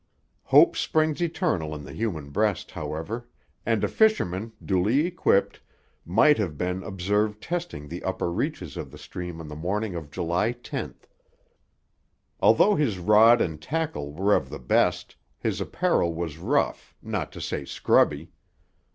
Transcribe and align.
Hope 0.45 0.75
springs 0.75 1.21
eternal 1.21 1.75
in 1.75 1.83
the 1.83 1.93
human 1.93 2.31
breast, 2.31 2.71
however, 2.71 3.27
and 3.67 3.83
a 3.83 3.87
fisherman, 3.87 4.51
duly 4.65 5.05
equipped, 5.05 5.61
might 6.07 6.39
have 6.39 6.57
been 6.57 6.81
observed 6.81 7.39
testing 7.39 7.87
the 7.87 8.03
upper 8.03 8.31
reaches 8.31 8.77
of 8.77 8.89
the 8.89 8.97
stream 8.97 9.39
on 9.39 9.47
the 9.47 9.55
morning 9.55 9.93
of 9.93 10.09
July 10.09 10.53
tenth. 10.53 11.07
Although 12.39 12.73
his 12.73 12.97
rod 12.97 13.41
and 13.41 13.61
tackle 13.61 14.11
were 14.11 14.35
of 14.35 14.49
the 14.49 14.57
best, 14.57 15.15
his 15.37 15.61
apparel 15.61 16.15
was 16.15 16.39
rough, 16.39 16.95
not 17.03 17.31
to 17.33 17.39
say 17.39 17.63
scrubby. 17.63 18.31